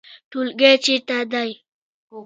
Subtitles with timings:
[0.29, 1.43] ټولګی چیرته ده؟